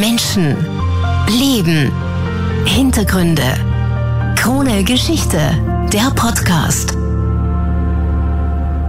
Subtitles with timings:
[0.00, 0.54] Menschen,
[1.28, 1.90] Leben,
[2.64, 3.42] Hintergründe.
[4.36, 5.38] Krone Geschichte,
[5.92, 6.96] der Podcast.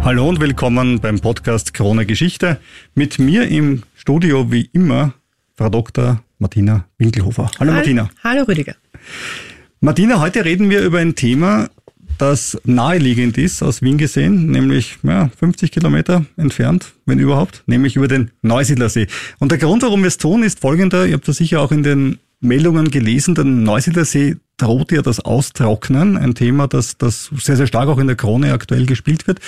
[0.04, 2.60] Hallo und willkommen beim Podcast Krone Geschichte.
[2.94, 5.14] Mit mir im Studio wie immer
[5.56, 6.22] Frau Dr.
[6.38, 7.50] Martina Winkelhofer.
[7.60, 8.10] Hallo Martina.
[8.24, 8.76] Hallo Rüdiger.
[9.82, 11.70] Martina, heute reden wir über ein Thema,
[12.20, 18.08] das naheliegend ist, aus Wien gesehen, nämlich ja, 50 Kilometer entfernt, wenn überhaupt, nämlich über
[18.08, 19.08] den Neusiedlersee.
[19.40, 21.06] Und der Grund, warum wir es tun, ist folgender.
[21.06, 26.18] Ihr habt das sicher auch in den Meldungen gelesen, der Neusiedlersee droht ja das Austrocknen,
[26.18, 29.40] ein Thema, das, das sehr, sehr stark auch in der Krone aktuell gespielt wird.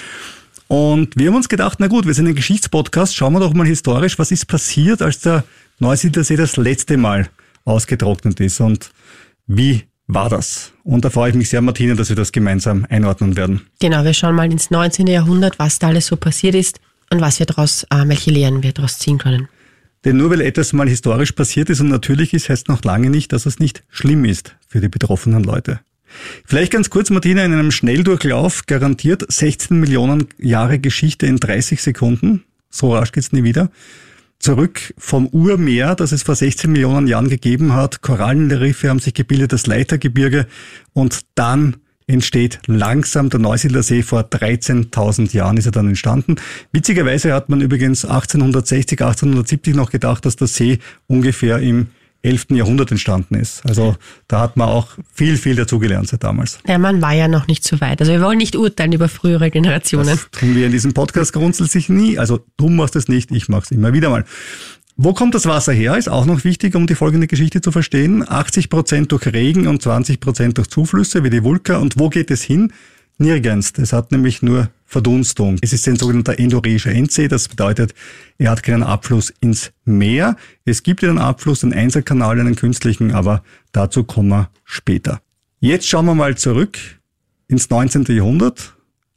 [0.67, 3.67] Und wir haben uns gedacht, na gut, wir sind ein Geschichtspodcast, schauen wir doch mal
[3.67, 5.43] historisch, was ist passiert, als der
[5.79, 7.29] Neusiedlersee das letzte Mal
[7.65, 8.91] ausgetrocknet ist und
[9.47, 10.71] wie war das?
[10.83, 13.61] Und da freue ich mich sehr, Martina, dass wir das gemeinsam einordnen werden.
[13.79, 15.07] Genau, wir schauen mal ins 19.
[15.07, 16.79] Jahrhundert, was da alles so passiert ist
[17.09, 19.47] und was wir daraus, äh, welche Lehren wir daraus ziehen können.
[20.03, 23.31] Denn nur weil etwas mal historisch passiert ist und natürlich ist, heißt noch lange nicht,
[23.33, 25.79] dass es nicht schlimm ist für die betroffenen Leute.
[26.45, 32.43] Vielleicht ganz kurz, Martina, in einem Schnelldurchlauf garantiert 16 Millionen Jahre Geschichte in 30 Sekunden.
[32.69, 33.69] So rasch geht's nie wieder
[34.41, 38.01] zurück vom Urmeer, das es vor 16 Millionen Jahren gegeben hat.
[38.01, 40.47] Korallenriffe haben sich gebildet, das Leitergebirge
[40.93, 44.03] und dann entsteht langsam der Neusiedler See.
[44.03, 46.35] Vor 13.000 Jahren ist er dann entstanden.
[46.71, 51.87] Witzigerweise hat man übrigens 1860, 1870 noch gedacht, dass der See ungefähr im
[52.23, 52.47] 11.
[52.51, 53.65] Jahrhundert entstanden ist.
[53.65, 53.95] Also
[54.27, 56.59] da hat man auch viel, viel dazugelernt seit damals.
[56.67, 57.99] Ja, man war ja noch nicht so weit.
[57.99, 60.09] Also wir wollen nicht urteilen über frühere Generationen.
[60.09, 62.19] Das tun wir in diesem Podcast grundsätzlich nie.
[62.19, 64.25] Also du machst es nicht, ich mache es immer wieder mal.
[64.97, 65.97] Wo kommt das Wasser her?
[65.97, 68.23] Ist auch noch wichtig, um die folgende Geschichte zu verstehen.
[68.27, 71.77] 80 Prozent durch Regen und 20 Prozent durch Zuflüsse wie die Vulka.
[71.77, 72.71] Und wo geht es hin?
[73.21, 73.73] Nirgends.
[73.77, 75.57] Es hat nämlich nur Verdunstung.
[75.61, 77.29] Es ist ein sogenannter endoreischer Endsee.
[77.29, 77.93] Das bedeutet,
[78.37, 80.35] er hat keinen Abfluss ins Meer.
[80.65, 85.21] Es gibt einen Abfluss, einen Einserkanal, einen künstlichen, aber dazu kommen wir später.
[85.61, 86.77] Jetzt schauen wir mal zurück
[87.47, 88.03] ins 19.
[88.09, 88.75] Jahrhundert.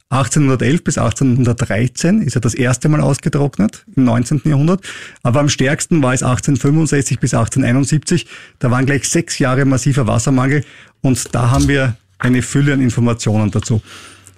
[0.09, 4.43] 1811 bis 1813 ist er das erste Mal ausgetrocknet im 19.
[4.45, 4.81] Jahrhundert.
[5.23, 8.27] Aber am stärksten war es 1865 bis 1871.
[8.59, 10.63] Da waren gleich sechs Jahre massiver Wassermangel
[11.01, 13.81] und da haben wir eine Fülle an Informationen dazu.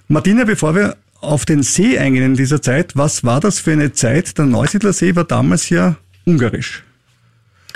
[0.07, 3.91] Martina, bevor wir auf den See eingehen in dieser Zeit, was war das für eine
[3.93, 4.37] Zeit?
[4.37, 5.95] Der Neusiedler See war damals ja
[6.25, 6.83] ungarisch.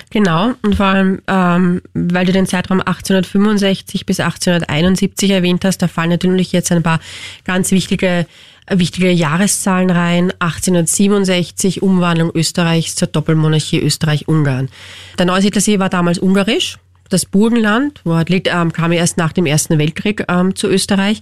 [0.10, 5.88] Genau, und vor allem, ähm, weil du den Zeitraum 1865 bis 1871 erwähnt hast, da
[5.88, 7.00] fallen natürlich jetzt ein paar
[7.46, 8.26] ganz wichtige,
[8.70, 10.34] wichtige Jahreszahlen rein.
[10.40, 14.70] 1867 Umwandlung Österreichs zur Doppelmonarchie Österreich-Ungarn.
[15.18, 16.78] Der Neusiedler See war damals ungarisch,
[17.12, 21.22] das Burgenland, wo ähm, kam erst nach dem Ersten Weltkrieg ähm, zu Österreich.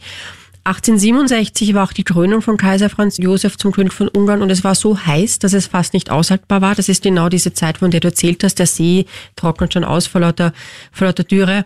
[0.66, 4.64] 1867 war auch die Krönung von Kaiser Franz Josef zum König von Ungarn und es
[4.64, 6.76] war so heiß, dass es fast nicht aushaltbar war.
[6.76, 8.60] Das ist genau diese Zeit, von der du erzählt hast.
[8.60, 9.06] Der See
[9.36, 10.54] trocknet schon aus vor lauter,
[10.92, 11.66] vor lauter Dürre.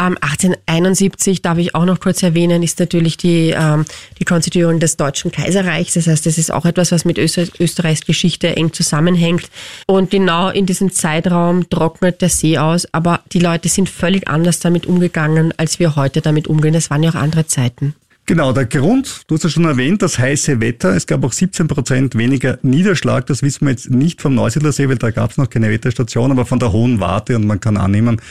[0.00, 3.84] Ähm, 1871 darf ich auch noch kurz erwähnen, ist natürlich die, ähm,
[4.18, 5.94] die Konstituierung des Deutschen Kaiserreichs.
[5.94, 9.48] Das heißt, das ist auch etwas, was mit Öster Österreichs Geschichte eng zusammenhängt.
[9.86, 14.58] Und genau in diesem Zeitraum trocknet der See aus, aber die Leute sind völlig anders
[14.58, 16.72] damit umgegangen, als wir heute damit umgehen.
[16.72, 17.94] Das waren ja auch andere Zeiten.
[18.26, 20.96] Genau, der Grund, du hast ja schon erwähnt, das heiße Wetter.
[20.96, 23.26] Es gab auch 17 Prozent weniger Niederschlag.
[23.26, 26.46] Das wissen wir jetzt nicht vom Neusiedlersee, weil da gab es noch keine Wetterstation, aber
[26.46, 27.36] von der hohen Warte.
[27.36, 28.22] Und man kann annehmen,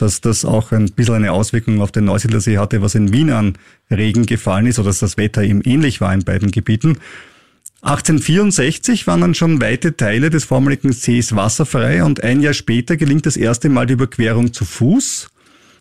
[0.00, 3.54] dass das auch ein bisschen eine Auswirkung auf den Neusiedlersee hatte, was in Wien an
[3.90, 6.98] Regen gefallen ist oder dass das Wetter eben ähnlich war in beiden Gebieten.
[7.82, 13.24] 1864 waren dann schon weite Teile des vormaligen Sees wasserfrei und ein Jahr später gelingt
[13.24, 15.30] das erste Mal die Überquerung zu Fuß.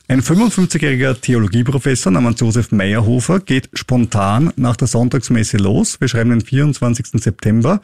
[0.08, 6.02] Ein 55-jähriger Theologieprofessor namens Josef Meyerhofer geht spontan nach der Sonntagsmesse los.
[6.02, 7.22] Wir schreiben den 24.
[7.22, 7.82] September.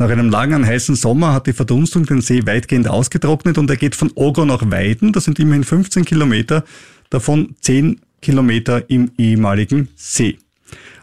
[0.00, 3.94] Nach einem langen, heißen Sommer hat die Verdunstung den See weitgehend ausgetrocknet und er geht
[3.94, 5.12] von Ogo nach Weiden.
[5.12, 6.64] Das sind immerhin 15 Kilometer,
[7.10, 10.38] davon 10 Kilometer im ehemaligen See.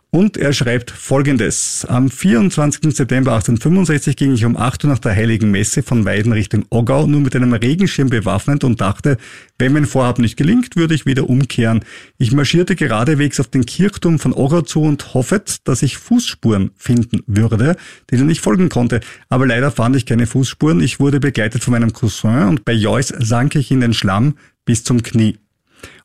[0.10, 1.86] Und er schreibt Folgendes.
[1.86, 2.96] Am 24.
[2.96, 7.08] September 1865 ging ich um 8 Uhr nach der Heiligen Messe von Weiden Richtung Oggau
[7.08, 9.18] nur mit einem Regenschirm bewaffnet und dachte,
[9.60, 11.82] wenn mein Vorhaben nicht gelingt, würde ich wieder umkehren.
[12.18, 17.22] Ich marschierte geradewegs auf den Kirchturm von Oggau zu und hoffet, dass ich Fußspuren finden
[17.28, 17.76] würde,
[18.10, 19.02] denen ich folgen konnte.
[19.28, 20.80] Aber leider fand ich keine Fußspuren.
[20.80, 24.86] Ich wurde begleitet von meinem Cousin und bei Joyce sank ich in den Schlamm bis
[24.86, 25.38] zum Knie.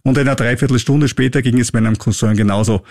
[0.04, 2.82] Und eine Dreiviertelstunde später ging es meinem Cousin genauso.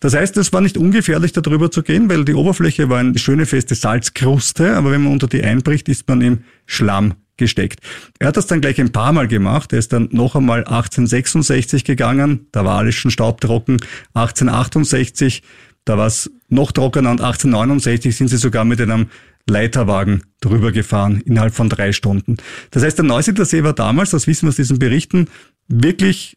[0.00, 3.46] Das heißt, es war nicht ungefährlich, darüber zu gehen, weil die Oberfläche war eine schöne
[3.46, 7.80] feste Salzkruste, aber wenn man unter die einbricht, ist man im Schlamm gesteckt.
[8.18, 9.72] Er hat das dann gleich ein paar Mal gemacht.
[9.72, 13.78] Er ist dann noch einmal 1866 gegangen, da war alles schon staubtrocken.
[14.14, 15.42] 1868,
[15.84, 19.06] da war es noch trockener und 1869 sind sie sogar mit einem
[19.48, 22.36] Leiterwagen drüber gefahren innerhalb von drei Stunden.
[22.72, 25.28] Das heißt, der Neusiedler See war damals, das wissen wir aus diesen Berichten,
[25.68, 26.36] wirklich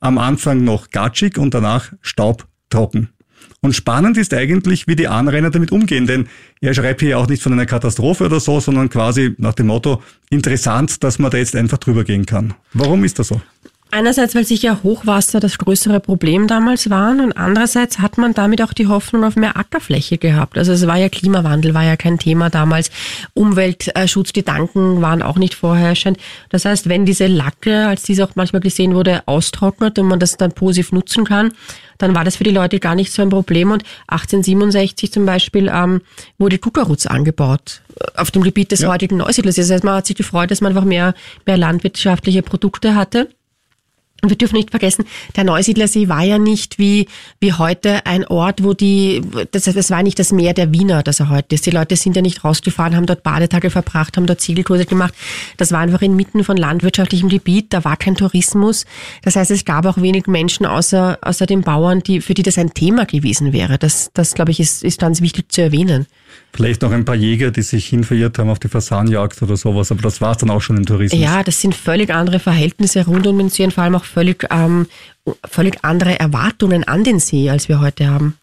[0.00, 3.10] am Anfang noch gatschig und danach staubtrocken.
[3.60, 6.28] Und spannend ist eigentlich, wie die Anrainer damit umgehen, denn
[6.60, 10.02] er schreibt hier auch nicht von einer Katastrophe oder so, sondern quasi nach dem Motto,
[10.30, 12.54] interessant, dass man da jetzt einfach drüber gehen kann.
[12.72, 13.40] Warum ist das so?
[13.96, 18.74] Einerseits, weil sicher Hochwasser das größere Problem damals waren und andererseits hat man damit auch
[18.74, 20.58] die Hoffnung auf mehr Ackerfläche gehabt.
[20.58, 22.90] Also es war ja Klimawandel, war ja kein Thema damals.
[23.32, 26.18] Umweltschutz, Gedanken waren auch nicht vorherrschend.
[26.50, 30.36] Das heißt, wenn diese Lacke, als diese auch manchmal gesehen wurde, austrocknet und man das
[30.36, 31.52] dann positiv nutzen kann,
[31.96, 33.70] dann war das für die Leute gar nicht so ein Problem.
[33.70, 36.02] Und 1867 zum Beispiel ähm,
[36.36, 38.92] wurde Kuckerutz angebaut äh, auf dem Gebiet des ja.
[38.92, 39.54] heutigen Neusiedlers.
[39.54, 41.14] Das heißt, man hat sich gefreut, dass man einfach mehr,
[41.46, 43.30] mehr landwirtschaftliche Produkte hatte.
[44.22, 45.04] Und wir dürfen nicht vergessen,
[45.36, 47.06] der Neusiedlersee war ja nicht wie,
[47.38, 49.20] wie heute ein Ort, wo die,
[49.52, 51.66] das, das war nicht das Meer der Wiener, das er heute ist.
[51.66, 55.14] Die Leute sind ja nicht rausgefahren, haben dort Badetage verbracht, haben dort Ziegelkurse gemacht.
[55.58, 58.86] Das war einfach inmitten von landwirtschaftlichem Gebiet, da war kein Tourismus.
[59.22, 62.56] Das heißt, es gab auch wenig Menschen außer, außer den Bauern, die, für die das
[62.56, 63.76] ein Thema gewesen wäre.
[63.76, 66.06] Das, das glaube ich, ist, ist ganz wichtig zu erwähnen.
[66.56, 70.00] Vielleicht noch ein paar Jäger, die sich hinverirrt haben auf die Fasanjagd oder sowas, aber
[70.00, 71.20] das war es dann auch schon im Tourismus.
[71.20, 74.46] Ja, das sind völlig andere Verhältnisse rund um den See und vor allem auch völlig,
[74.50, 74.86] ähm,
[75.46, 78.38] völlig andere Erwartungen an den See, als wir heute haben.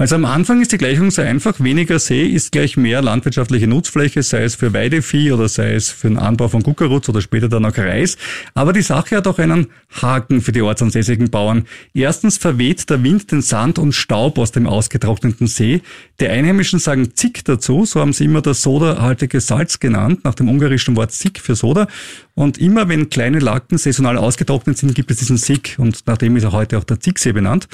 [0.00, 1.58] Also am Anfang ist die Gleichung sehr einfach.
[1.58, 6.06] Weniger See ist gleich mehr landwirtschaftliche Nutzfläche, sei es für Weidevieh oder sei es für
[6.06, 8.16] den Anbau von Guckerutz oder später dann auch Reis.
[8.54, 9.66] Aber die Sache hat auch einen
[10.00, 11.64] Haken für die ortsansässigen Bauern.
[11.94, 15.82] Erstens verweht der Wind den Sand und Staub aus dem ausgetrockneten See.
[16.20, 20.48] Die Einheimischen sagen Zick dazu, so haben sie immer das sodahaltige Salz genannt, nach dem
[20.48, 21.88] ungarischen Wort Zick für Soda.
[22.36, 26.44] Und immer wenn kleine Lacken saisonal ausgetrocknet sind, gibt es diesen Sick und nachdem ist
[26.44, 27.66] auch heute auch der Zicksee benannt.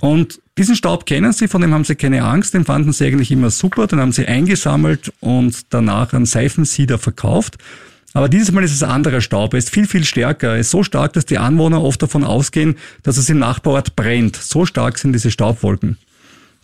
[0.00, 3.30] Und diesen Staub kennen Sie, von dem haben Sie keine Angst, den fanden Sie eigentlich
[3.30, 7.58] immer super, den haben Sie eingesammelt und danach an Seifensieder verkauft.
[8.12, 9.54] Aber dieses Mal ist es ein anderer Staub.
[9.54, 10.54] Er ist viel, viel stärker.
[10.54, 14.36] Er ist so stark, dass die Anwohner oft davon ausgehen, dass es im Nachbarort brennt.
[14.36, 15.96] So stark sind diese Staubwolken.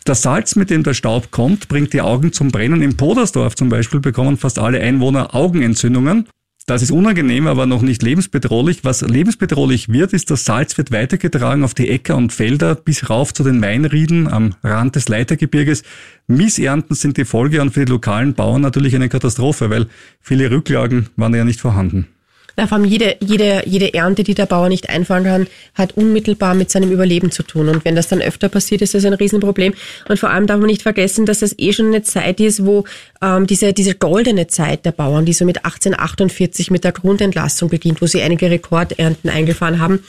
[0.03, 2.81] Das Salz, mit dem der Staub kommt, bringt die Augen zum Brennen.
[2.81, 6.27] Im Podersdorf zum Beispiel bekommen fast alle Einwohner Augenentzündungen.
[6.67, 8.83] Das ist unangenehm, aber noch nicht lebensbedrohlich.
[8.83, 13.33] Was lebensbedrohlich wird, ist, das Salz wird weitergetragen auf die Äcker und Felder bis rauf
[13.33, 15.83] zu den Weinrieden am Rand des Leitergebirges.
[16.27, 19.87] Missernten sind die Folge und für die lokalen Bauern natürlich eine Katastrophe, weil
[20.19, 22.09] viele Rücklagen waren ja nicht vorhanden.
[22.59, 26.55] Ja, vor allem jede, jede, jede Ernte, die der Bauer nicht einfahren kann, hat unmittelbar
[26.55, 27.69] mit seinem Überleben zu tun.
[27.69, 29.75] Und wenn das dann öfter passiert, ist das ein Riesenproblem.
[30.09, 32.83] Und vor allem darf man nicht vergessen, dass das eh schon eine Zeit ist, wo
[33.21, 38.01] ähm, diese, diese goldene Zeit der Bauern, die so mit 1848 mit der Grundentlassung beginnt,
[38.01, 40.03] wo sie einige Rekordernten eingefahren haben,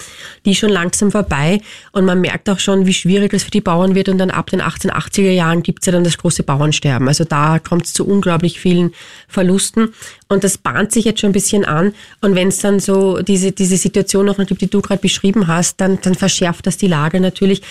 [0.46, 1.60] die ist schon langsam vorbei.
[1.92, 4.08] Und man merkt auch schon, wie schwierig es für die Bauern wird.
[4.08, 7.08] Und dann ab den 1880er Jahren gibt's ja dann das große Bauernsterben.
[7.08, 8.92] Also da kommt es zu unglaublich vielen
[9.28, 9.92] Verlusten.
[10.28, 11.94] Und das bahnt sich jetzt schon ein bisschen an.
[12.20, 15.80] Und wenn es dann so diese, diese Situation noch gibt, die du gerade beschrieben hast,
[15.80, 17.62] dann, dann verschärft das die Lage natürlich.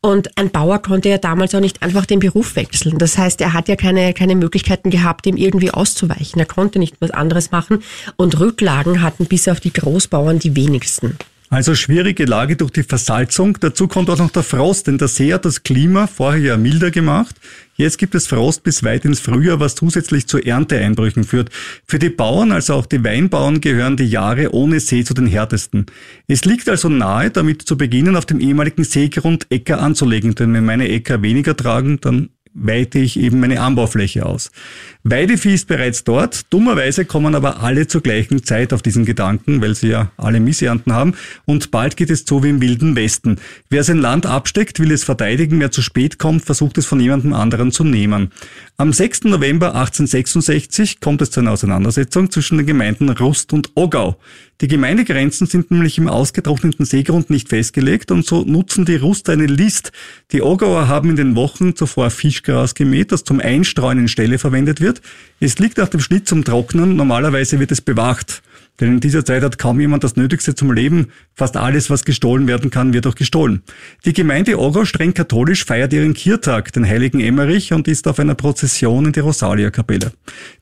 [0.00, 2.98] Und ein Bauer konnte ja damals auch nicht einfach den Beruf wechseln.
[2.98, 6.38] Das heißt, er hat ja keine, keine Möglichkeiten gehabt, dem irgendwie auszuweichen.
[6.38, 7.82] Er konnte nicht was anderes machen.
[8.16, 11.18] Und Rücklagen hatten bis auf die Großbauern die wenigsten.
[11.48, 13.56] Also schwierige Lage durch die Versalzung.
[13.60, 16.90] Dazu kommt auch noch der Frost, denn der See hat das Klima vorher ja milder
[16.90, 17.36] gemacht.
[17.76, 21.50] Jetzt gibt es Frost bis weit ins Frühjahr, was zusätzlich zu Ernteeinbrüchen führt.
[21.86, 25.86] Für die Bauern, also auch die Weinbauern, gehören die Jahre ohne See zu den härtesten.
[26.26, 30.64] Es liegt also nahe, damit zu beginnen, auf dem ehemaligen Seegrund Äcker anzulegen, denn wenn
[30.64, 34.50] meine Äcker weniger tragen, dann weite ich eben meine Anbaufläche aus.
[35.04, 36.52] Weidevieh ist bereits dort.
[36.52, 40.92] Dummerweise kommen aber alle zur gleichen Zeit auf diesen Gedanken, weil sie ja alle Missernten
[40.92, 41.14] haben.
[41.44, 43.36] Und bald geht es so wie im Wilden Westen.
[43.70, 45.60] Wer sein Land absteckt, will es verteidigen.
[45.60, 48.32] Wer zu spät kommt, versucht es von jemandem anderen zu nehmen.
[48.78, 49.24] Am 6.
[49.24, 54.18] November 1866 kommt es zu einer Auseinandersetzung zwischen den Gemeinden Rust und Ogau.
[54.62, 59.44] Die Gemeindegrenzen sind nämlich im ausgetrockneten Seegrund nicht festgelegt und so nutzen die Ruster eine
[59.44, 59.92] List.
[60.32, 64.80] Die Ogauer haben in den Wochen zuvor Fischgras gemäht, das zum Einstreuen in Ställe verwendet
[64.80, 65.02] wird.
[65.40, 68.42] Es liegt nach dem Schnitt zum Trocknen, normalerweise wird es bewacht.
[68.80, 71.08] Denn in dieser Zeit hat kaum jemand das Nötigste zum Leben.
[71.34, 73.62] Fast alles, was gestohlen werden kann, wird auch gestohlen.
[74.04, 78.34] Die Gemeinde Ogau, streng katholisch, feiert ihren Kirtag, den heiligen Emmerich, und ist auf einer
[78.34, 80.12] Prozession in die Rosalia-Kapelle.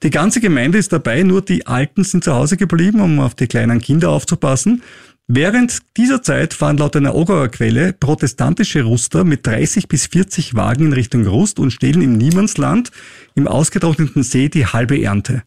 [0.03, 3.47] Die ganze Gemeinde ist dabei, nur die Alten sind zu Hause geblieben, um auf die
[3.47, 4.83] kleinen Kinder aufzupassen.
[5.27, 10.87] Während dieser Zeit fahren laut einer Ogauer Quelle protestantische Ruster mit 30 bis 40 Wagen
[10.87, 12.91] in Richtung Rust und stehlen im Niemandsland
[13.35, 15.43] im ausgetrockneten See die halbe Ernte.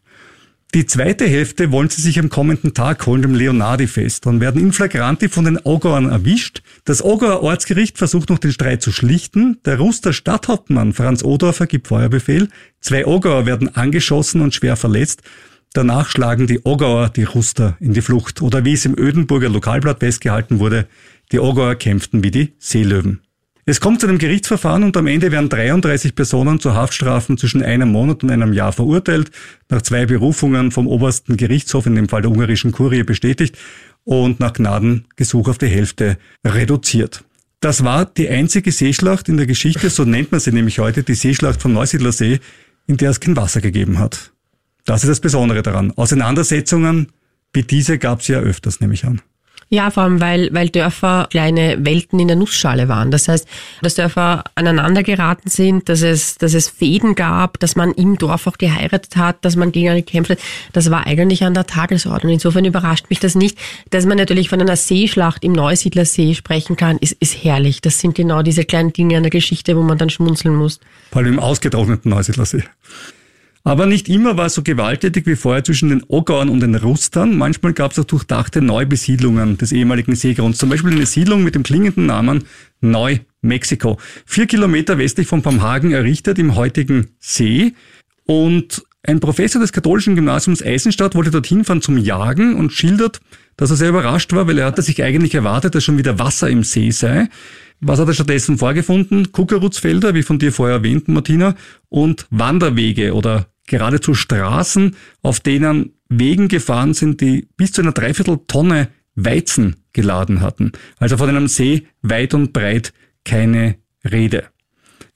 [0.74, 4.74] Die zweite Hälfte wollen sie sich am kommenden Tag holen, dem Leonardi-Fest, und werden in
[4.74, 6.62] Flagranti von den Ogauern erwischt.
[6.84, 9.58] Das Ogauer Ortsgericht versucht noch den Streit zu schlichten.
[9.64, 12.50] Der Ruster Stadthauptmann Franz Odorfer gibt Feuerbefehl.
[12.82, 15.22] Zwei Ogauer werden angeschossen und schwer verletzt.
[15.72, 18.42] Danach schlagen die Ogauer die Ruster in die Flucht.
[18.42, 20.86] Oder wie es im Ödenburger Lokalblatt festgehalten wurde,
[21.32, 23.20] die Ogauer kämpften wie die Seelöwen.
[23.70, 27.92] Es kommt zu einem Gerichtsverfahren und am Ende werden 33 Personen zu Haftstrafen zwischen einem
[27.92, 29.30] Monat und einem Jahr verurteilt,
[29.68, 33.58] nach zwei Berufungen vom obersten Gerichtshof, in dem Fall der ungarischen Kurie, bestätigt
[34.04, 37.24] und nach Gnadengesuch auf die Hälfte reduziert.
[37.60, 41.12] Das war die einzige Seeschlacht in der Geschichte, so nennt man sie nämlich heute, die
[41.12, 42.40] Seeschlacht vom Neusiedlersee,
[42.86, 44.32] in der es kein Wasser gegeben hat.
[44.86, 45.92] Das ist das Besondere daran.
[45.94, 47.08] Auseinandersetzungen
[47.52, 49.20] wie diese gab es ja öfters, nehme ich an.
[49.70, 53.10] Ja, vor allem, weil, weil Dörfer kleine Welten in der Nussschale waren.
[53.10, 53.46] Das heißt,
[53.82, 58.46] dass Dörfer aneinander geraten sind, dass es, dass es Fäden gab, dass man im Dorf
[58.46, 60.38] auch geheiratet hat, dass man gegen eine gekämpft hat.
[60.72, 62.32] Das war eigentlich an der Tagesordnung.
[62.32, 63.58] Insofern überrascht mich das nicht.
[63.90, 67.82] Dass man natürlich von einer Seeschlacht im Neusiedlersee sprechen kann, ist, ist herrlich.
[67.82, 70.80] Das sind genau diese kleinen Dinge an der Geschichte, wo man dann schmunzeln muss.
[71.10, 72.64] Vor allem im ausgetrockneten Neusiedlersee.
[73.64, 77.36] Aber nicht immer war es so gewalttätig wie vorher zwischen den Ogauern und den Rustern.
[77.36, 80.58] Manchmal gab es auch durchdachte Neubesiedlungen des ehemaligen Seegrunds.
[80.58, 82.44] Zum Beispiel eine Siedlung mit dem klingenden Namen
[82.80, 83.98] Neu-Mexiko.
[84.24, 87.74] Vier Kilometer westlich von Pamhagen errichtet im heutigen See.
[88.24, 93.20] Und ein Professor des katholischen Gymnasiums Eisenstadt wollte dorthin fahren zum Jagen und schildert,
[93.56, 96.50] dass er sehr überrascht war, weil er hatte sich eigentlich erwartet, dass schon wieder Wasser
[96.50, 97.28] im See sei.
[97.80, 99.30] Was hat er stattdessen vorgefunden?
[99.32, 101.54] Kuckerutzfelder, wie von dir vorher erwähnt, Martina,
[101.88, 108.40] und Wanderwege oder geradezu Straßen, auf denen Wegen gefahren sind, die bis zu einer Dreiviertel
[108.48, 110.72] Tonne Weizen geladen hatten.
[110.98, 112.92] Also von einem See weit und breit
[113.24, 113.76] keine
[114.10, 114.44] Rede.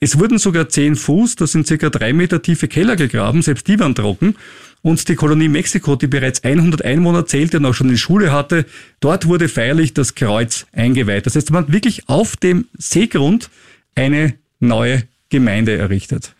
[0.00, 3.78] Es wurden sogar zehn Fuß, das sind circa drei Meter tiefe Keller gegraben, selbst die
[3.78, 4.34] waren trocken.
[4.82, 8.66] Und die Kolonie Mexiko, die bereits 100 Einwohner zählte und auch schon die Schule hatte,
[9.00, 11.26] dort wurde feierlich das Kreuz eingeweiht.
[11.26, 13.48] Das heißt, man hat wirklich auf dem Seegrund
[13.94, 16.34] eine neue Gemeinde errichtet.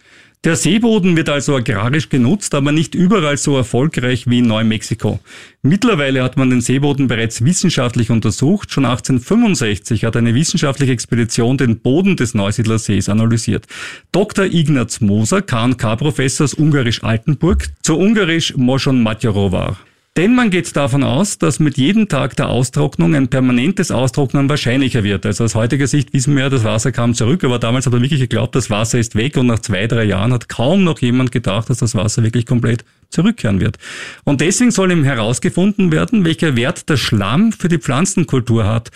[0.45, 5.21] Der Seeboden wird also agrarisch genutzt, aber nicht überall so erfolgreich wie in Neumexiko.
[5.63, 8.73] Mittlerweile hat man den Seeboden bereits wissenschaftlich untersucht.
[8.73, 13.67] Schon 1865 hat eine wissenschaftliche Expedition den Boden des Neusiedlersees analysiert.
[14.11, 14.47] Dr.
[14.47, 19.79] Ignaz Moser, KNK-Professor aus Ungarisch-Altenburg, zu Ungarisch Moschon Matjarovar.
[20.19, 25.05] Denn man geht davon aus, dass mit jedem Tag der Austrocknung ein permanentes Austrocknen wahrscheinlicher
[25.05, 25.25] wird.
[25.25, 28.03] Also aus heutiger Sicht wissen wir ja, das Wasser kam zurück, aber damals hat man
[28.03, 31.33] wirklich geglaubt, das Wasser ist weg und nach zwei, drei Jahren hat kaum noch jemand
[31.33, 33.79] gedacht, dass das Wasser wirklich komplett zurückkehren wird.
[34.25, 38.91] Und deswegen soll ihm herausgefunden werden, welcher Wert der Schlamm für die Pflanzenkultur hat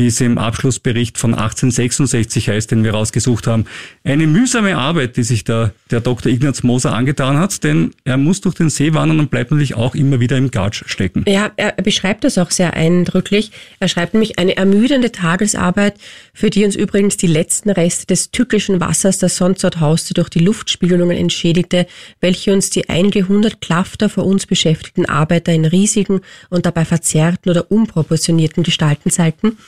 [0.00, 3.66] wie es im Abschlussbericht von 1866 heißt, den wir rausgesucht haben.
[4.02, 6.32] Eine mühsame Arbeit, die sich der, der Dr.
[6.32, 9.94] Ignaz Moser angetan hat, denn er muss durch den See wandern und bleibt natürlich auch
[9.94, 11.24] immer wieder im Gatsch stecken.
[11.28, 13.52] Ja, er beschreibt das auch sehr eindrücklich.
[13.78, 15.96] Er schreibt nämlich eine ermüdende Tagesarbeit,
[16.32, 20.30] für die uns übrigens die letzten Reste des tückischen Wassers, das sonst dort hauste, durch
[20.30, 21.86] die Luftspiegelungen entschädigte,
[22.22, 27.50] welche uns die einige hundert Klafter vor uns beschäftigten Arbeiter in riesigen und dabei verzerrten
[27.50, 29.58] oder unproportionierten Gestalten zeigten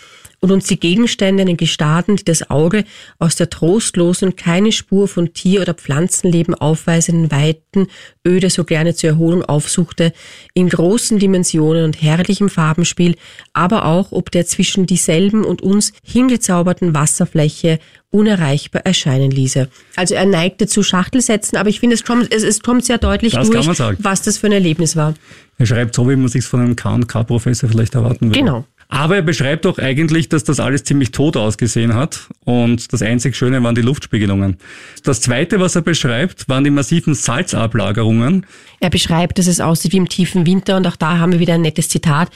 [0.43, 2.85] und uns die Gegenstände in den Gestaden, die das Auge
[3.21, 7.87] aus der trostlosen, keine Spur von Tier- oder Pflanzenleben aufweisenden Weiten
[8.27, 10.13] öde so gerne zur Erholung aufsuchte,
[10.53, 13.15] in großen Dimensionen und herrlichem Farbenspiel,
[13.53, 17.79] aber auch ob der zwischen dieselben und uns hingezauberten Wasserfläche
[18.11, 19.69] unerreichbar erscheinen ließe.
[19.97, 23.33] Also er neigte zu Schachtelsätzen, aber ich finde, es kommt, es, es kommt sehr deutlich
[23.33, 23.67] das durch,
[24.01, 25.15] was das für ein Erlebnis war.
[25.59, 28.39] Er schreibt so, wie man sich von einem K&K-Professor vielleicht erwarten würde.
[28.39, 28.65] Genau.
[28.93, 33.35] Aber er beschreibt doch eigentlich, dass das alles ziemlich tot ausgesehen hat und das einzig
[33.37, 34.59] Schöne waren die Luftspiegelungen.
[35.03, 38.45] Das Zweite, was er beschreibt, waren die massiven Salzablagerungen.
[38.81, 41.55] Er beschreibt, dass es aussieht wie im tiefen Winter und auch da haben wir wieder
[41.55, 42.29] ein nettes Zitat.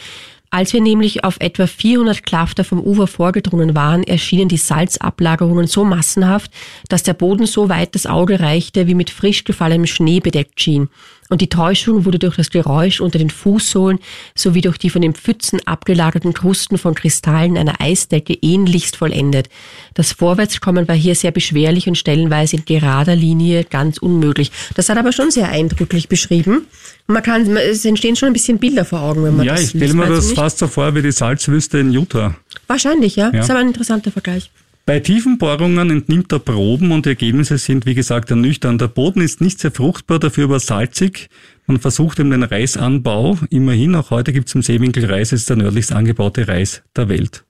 [0.49, 5.85] Als wir nämlich auf etwa 400 Klafter vom Ufer vorgedrungen waren, erschienen die Salzablagerungen so
[5.85, 6.51] massenhaft,
[6.89, 10.89] dass der Boden so weit das Auge reichte, wie mit frisch gefallenem Schnee bedeckt schien.
[11.29, 13.99] Und die Täuschung wurde durch das Geräusch unter den Fußsohlen
[14.35, 19.49] sowie durch die von den Pfützen abgelagerten Krusten von Kristallen einer Eisdecke ähnlichst vollendet.
[19.95, 24.53] Das Vorwärtskommen war hier sehr beschwerlich und stellenweise in gerader Linie ganz unmöglich.
[24.75, 26.67] Das hat aber schon sehr eindrücklich beschrieben.
[27.07, 29.65] Man kann, es entstehen schon ein bisschen Bilder vor Augen, wenn man ja, das Ja,
[29.65, 32.37] ich stelle mir das fast so vor wie die Salzwüste in Utah.
[32.67, 33.27] Wahrscheinlich, ja.
[33.27, 33.33] ja.
[33.33, 34.51] Das ist aber ein interessanter Vergleich.
[34.87, 38.81] Bei tiefen Bohrungen entnimmt er Proben und die Ergebnisse sind, wie gesagt, ernüchternd.
[38.81, 41.29] Der Boden ist nicht sehr fruchtbar, dafür aber salzig.
[41.67, 43.37] Man versucht eben den Reisanbau.
[43.51, 47.45] Immerhin, auch heute gibt es im Seewinkel Reis, ist der nördlichst angebaute Reis der Welt.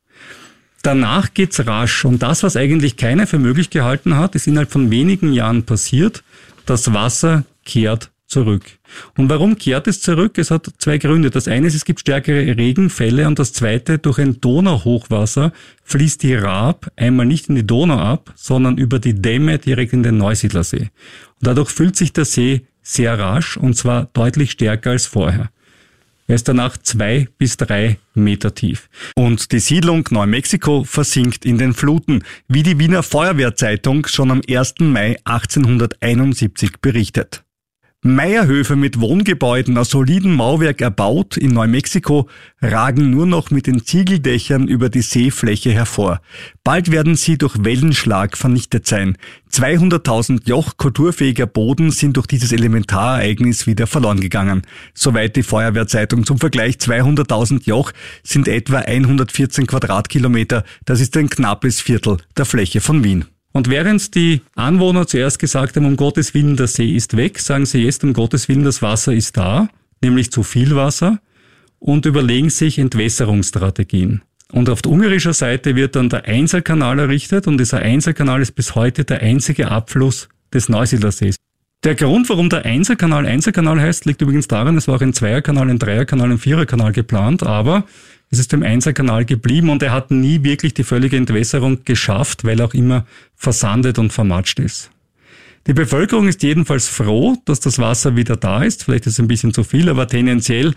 [0.80, 4.90] Danach geht's rasch und das, was eigentlich keiner für möglich gehalten hat, ist innerhalb von
[4.90, 6.24] wenigen Jahren passiert.
[6.64, 8.64] Das Wasser kehrt zurück.
[9.16, 10.38] Und warum kehrt es zurück?
[10.38, 11.30] Es hat zwei Gründe.
[11.30, 15.52] Das eine ist, es gibt stärkere Regenfälle und das zweite, durch ein Donauhochwasser
[15.84, 20.02] fließt die Raab einmal nicht in die Donau ab, sondern über die Dämme direkt in
[20.02, 20.90] den Neusiedlersee.
[21.38, 25.50] Und dadurch füllt sich der See sehr rasch und zwar deutlich stärker als vorher.
[26.28, 28.88] Er ist danach zwei bis drei Meter tief.
[29.14, 34.74] Und die Siedlung Neumexiko versinkt in den Fluten, wie die Wiener Feuerwehrzeitung schon am 1.
[34.80, 37.45] Mai 1871 berichtet.
[38.14, 42.28] Meierhöfe mit Wohngebäuden aus solidem Mauwerk erbaut in Neumexiko
[42.60, 46.20] ragen nur noch mit den Ziegeldächern über die Seefläche hervor.
[46.62, 49.16] Bald werden sie durch Wellenschlag vernichtet sein.
[49.50, 54.62] 200.000 Joch kulturfähiger Boden sind durch dieses Elementarereignis wieder verloren gegangen.
[54.94, 56.26] Soweit die Feuerwehrzeitung.
[56.26, 60.64] Zum Vergleich 200.000 Joch sind etwa 114 Quadratkilometer.
[60.84, 63.24] Das ist ein knappes Viertel der Fläche von Wien.
[63.56, 67.64] Und während die Anwohner zuerst gesagt haben, um Gottes Willen, der See ist weg, sagen
[67.64, 69.70] sie jetzt, um Gottes Willen, das Wasser ist da,
[70.02, 71.20] nämlich zu viel Wasser,
[71.78, 74.20] und überlegen sich Entwässerungsstrategien.
[74.52, 78.74] Und auf der ungarischer Seite wird dann der Einzelkanal errichtet und dieser Einzelkanal ist bis
[78.74, 81.36] heute der einzige Abfluss des Neusiedlersees.
[81.86, 85.70] Der Grund, warum der Einzelkanal Einzelkanal heißt, liegt übrigens daran, es war auch ein Zweierkanal,
[85.70, 87.84] ein Dreierkanal, ein Viererkanal geplant, aber
[88.28, 92.58] es ist dem Einserkanal geblieben und er hat nie wirklich die völlige Entwässerung geschafft, weil
[92.58, 94.90] er auch immer versandet und vermatscht ist.
[95.68, 98.82] Die Bevölkerung ist jedenfalls froh, dass das Wasser wieder da ist.
[98.82, 100.74] Vielleicht ist es ein bisschen zu viel, aber tendenziell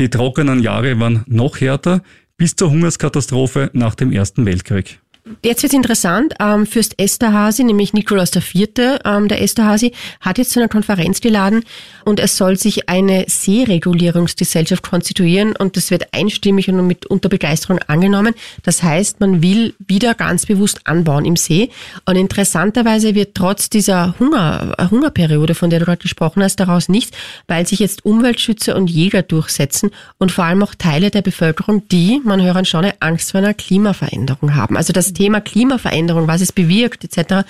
[0.00, 2.02] die trockenen Jahre waren noch härter
[2.36, 4.98] bis zur Hungerskatastrophe nach dem Ersten Weltkrieg.
[5.44, 6.34] Jetzt wird interessant.
[6.40, 8.68] Ähm, Fürst Esterhazy, nämlich Nikolaus IV.,
[9.04, 11.64] ähm, der Esterhazy, hat jetzt zu einer Konferenz geladen
[12.04, 17.78] und es soll sich eine Seeregulierungsgesellschaft konstituieren und das wird einstimmig und mit unter Begeisterung
[17.86, 18.34] angenommen.
[18.62, 21.70] Das heißt, man will wieder ganz bewusst anbauen im See.
[22.06, 27.16] Und interessanterweise wird trotz dieser Hunger, Hungerperiode, von der du gerade gesprochen hast, daraus nichts,
[27.46, 32.20] weil sich jetzt Umweltschützer und Jäger durchsetzen und vor allem auch Teile der Bevölkerung, die,
[32.24, 34.76] man hören schon, eine Angst vor einer Klimaveränderung haben.
[34.76, 37.44] Also das Thema Klimaveränderung, was es bewirkt etc.,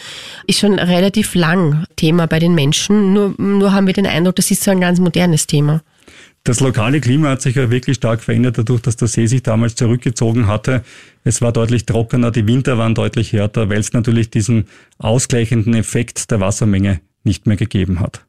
[0.47, 3.13] ist schon relativ lang Thema bei den Menschen.
[3.13, 5.83] Nur, nur haben wir den Eindruck, das ist so ein ganz modernes Thema.
[6.45, 9.75] Das lokale Klima hat sich ja wirklich stark verändert, dadurch, dass der See sich damals
[9.75, 10.83] zurückgezogen hatte.
[11.25, 14.65] Es war deutlich trockener, die Winter waren deutlich härter, weil es natürlich diesen
[14.97, 18.28] ausgleichenden Effekt der Wassermenge nicht mehr gegeben hat.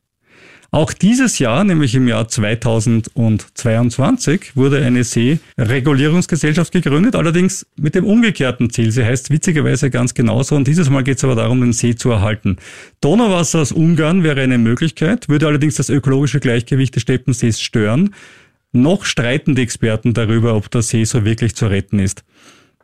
[0.71, 8.69] Auch dieses Jahr, nämlich im Jahr 2022, wurde eine Seeregulierungsgesellschaft gegründet, allerdings mit dem umgekehrten
[8.69, 8.91] Ziel.
[8.91, 12.11] Sie heißt witzigerweise ganz genauso und dieses Mal geht es aber darum, den See zu
[12.11, 12.57] erhalten.
[13.01, 18.13] Donauwasser aus Ungarn wäre eine Möglichkeit, würde allerdings das ökologische Gleichgewicht des Steppensees stören.
[18.71, 22.23] Noch streiten die Experten darüber, ob der See so wirklich zu retten ist.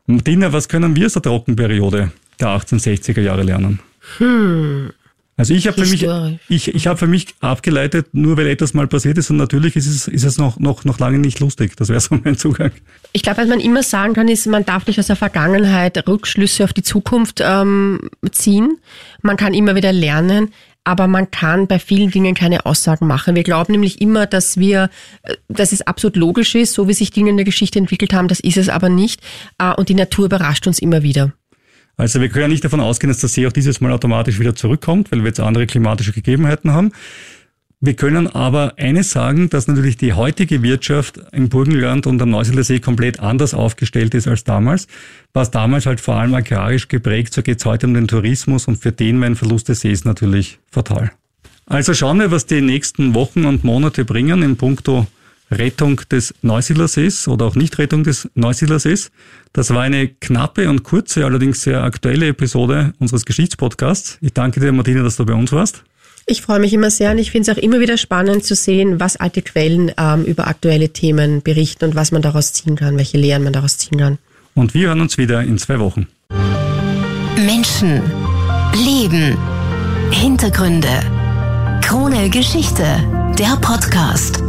[0.07, 3.79] Martina, was können wir aus der Trockenperiode der 1860er Jahre lernen?
[4.17, 4.89] Hm.
[5.37, 6.07] Also ich habe für mich,
[6.47, 9.87] ich, ich habe für mich abgeleitet, nur weil etwas mal passiert ist und natürlich ist
[9.87, 11.75] es, ist es noch, noch, noch lange nicht lustig.
[11.75, 12.71] Das wäre so mein Zugang.
[13.11, 16.63] Ich glaube, was man immer sagen kann, ist, man darf nicht aus der Vergangenheit Rückschlüsse
[16.63, 18.77] auf die Zukunft ähm, ziehen.
[19.21, 20.53] Man kann immer wieder lernen,
[20.85, 23.35] aber man kann bei vielen Dingen keine Aussagen machen.
[23.35, 24.89] Wir glauben nämlich immer, dass wir,
[25.23, 28.29] äh, dass es absolut logisch ist, so wie sich Dinge in der Geschichte entwickelt haben,
[28.29, 29.21] das ist es aber nicht.
[29.57, 31.33] Äh, und die Natur überrascht uns immer wieder.
[31.97, 34.55] Also wir können ja nicht davon ausgehen, dass der See auch dieses Mal automatisch wieder
[34.55, 36.91] zurückkommt, weil wir jetzt andere klimatische Gegebenheiten haben.
[37.81, 42.63] Wir können aber eines sagen, dass natürlich die heutige Wirtschaft im Burgenland und am Neusiedler
[42.63, 44.87] See komplett anders aufgestellt ist als damals.
[45.33, 48.77] Was damals halt vor allem agrarisch geprägt, so geht es heute um den Tourismus und
[48.77, 51.11] für den mein Verlust des Sees natürlich fatal.
[51.67, 55.07] Also schauen wir, was die nächsten Wochen und Monate bringen in puncto
[55.51, 59.11] Rettung des Neusiedlersees oder auch Nicht-Rettung des Neusiedlersees.
[59.53, 64.17] Das war eine knappe und kurze, allerdings sehr aktuelle Episode unseres Geschichtspodcasts.
[64.21, 65.83] Ich danke dir, Martina, dass du bei uns warst.
[66.27, 68.99] Ich freue mich immer sehr und ich finde es auch immer wieder spannend zu sehen,
[68.99, 73.19] was alte Quellen ähm, über aktuelle Themen berichten und was man daraus ziehen kann, welche
[73.19, 74.17] Lehren man daraus ziehen kann.
[74.55, 76.07] Und wir hören uns wieder in zwei Wochen.
[77.37, 78.01] Menschen,
[78.73, 79.37] Leben,
[80.09, 80.87] Hintergründe,
[81.81, 82.83] Krone Geschichte,
[83.37, 84.41] der Podcast.